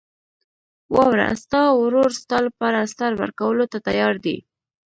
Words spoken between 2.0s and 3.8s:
ستا لپاره سر ورکولو ته